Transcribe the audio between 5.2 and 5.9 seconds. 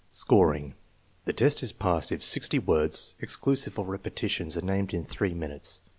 minutes.